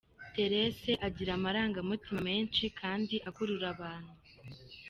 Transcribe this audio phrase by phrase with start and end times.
[0.35, 4.13] Therese agira amarangamutima menshi kandi akurura abantu.